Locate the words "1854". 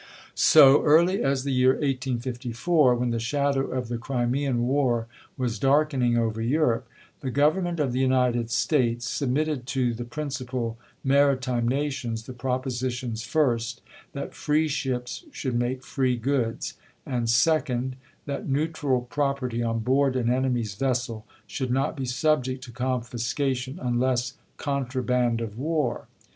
1.73-2.95